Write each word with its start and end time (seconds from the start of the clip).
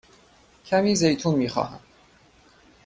کمی 0.65 0.95
زیتون 0.95 1.35
می 1.35 1.49
خواهم. 1.49 1.79